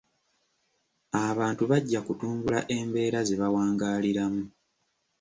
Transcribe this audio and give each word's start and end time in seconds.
Abantu 1.27 1.63
bajja 1.71 1.99
kutumbula 2.07 2.59
embeera 2.77 3.19
ze 3.27 3.35
bawangaaliramu. 3.41 4.43